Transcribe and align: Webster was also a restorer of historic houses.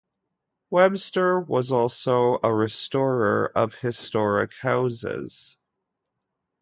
Webster 0.71 1.39
was 1.39 1.71
also 1.71 2.39
a 2.43 2.51
restorer 2.51 3.51
of 3.53 3.75
historic 3.75 4.55
houses. 4.59 5.57